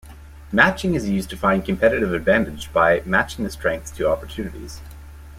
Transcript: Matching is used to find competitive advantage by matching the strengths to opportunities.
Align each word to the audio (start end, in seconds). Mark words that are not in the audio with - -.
Matching 0.51 0.95
is 0.95 1.07
used 1.07 1.29
to 1.29 1.37
find 1.37 1.63
competitive 1.63 2.11
advantage 2.11 2.73
by 2.73 3.03
matching 3.05 3.45
the 3.45 3.51
strengths 3.51 3.91
to 3.91 4.09
opportunities. 4.09 4.81